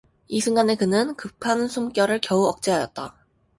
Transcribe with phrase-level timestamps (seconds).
[0.27, 3.15] 이 순간에 그는 급한 숨결을 겨우 억제하였다.